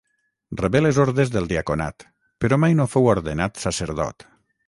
Rebé 0.61 0.79
les 0.79 0.99
ordes 1.03 1.31
del 1.35 1.49
diaconat, 1.51 2.07
però 2.45 2.59
mai 2.63 2.77
no 2.79 2.89
fou 2.95 3.13
ordenat 3.13 3.63
sacerdot. 3.67 4.27